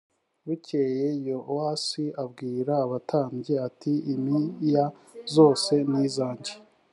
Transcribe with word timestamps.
bukeye 0.45 1.07
yowasi 1.27 2.03
abwira 2.23 2.73
abatambyi 2.85 3.53
ati 3.67 3.93
impiya 4.13 4.85
zose 5.35 5.73
nizange 5.89 6.53